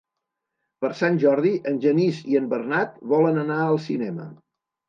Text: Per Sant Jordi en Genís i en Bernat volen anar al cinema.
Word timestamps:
Per 0.85 0.89
Sant 1.01 1.19
Jordi 1.25 1.51
en 1.71 1.77
Genís 1.83 2.23
i 2.31 2.39
en 2.41 2.49
Bernat 2.55 2.99
volen 3.15 3.41
anar 3.43 3.63
al 3.67 3.81
cinema. 3.91 4.31